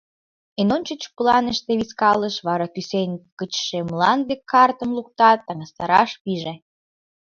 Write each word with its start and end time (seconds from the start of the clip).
Эн 0.61 0.69
ончыч 0.75 1.01
планыште 1.15 1.71
вискалыш, 1.79 2.35
вара 2.47 2.67
кӱсен 2.73 3.11
гычше 3.39 3.79
мланде 3.89 4.35
картым 4.51 4.89
луктат, 4.97 5.39
таҥастараш 5.47 6.11
пиже. 6.23 6.53